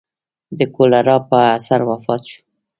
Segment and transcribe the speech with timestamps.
[0.57, 2.41] د کولرا په اثر وفات شو.